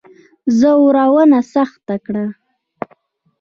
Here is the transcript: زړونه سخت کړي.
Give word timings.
زړونه 0.59 1.39
سخت 1.53 1.85
کړي. 2.05 2.25